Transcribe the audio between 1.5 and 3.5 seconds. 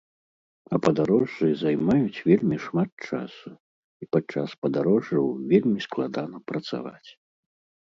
займаюць вельмі шмат часу